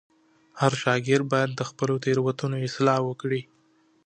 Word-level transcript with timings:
هر 0.59 0.73
شاګرد 0.83 1.25
باید 1.33 1.51
د 1.55 1.61
خپلو 1.69 1.95
تېروتنو 2.03 2.57
اصلاح 2.67 2.99
وکړي. 3.05 3.41